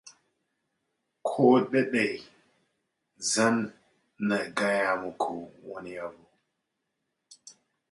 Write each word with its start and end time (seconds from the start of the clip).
Ko 1.27 1.45
da 1.71 1.81
dai, 1.93 2.15
zan 3.31 3.57
na 4.27 4.37
gaya 4.57 4.91
muku 5.01 5.35
wani 5.69 5.91
abu. 6.05 6.23